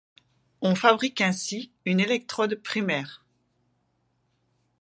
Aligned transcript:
On 0.63 0.73
fabrique 0.73 1.21
ainsi 1.21 1.71
une 1.85 1.99
électrode 1.99 2.55
primaire. 2.55 3.23